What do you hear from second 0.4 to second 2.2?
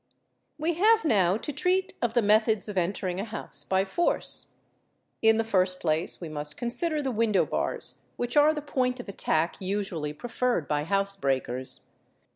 We have now to treat of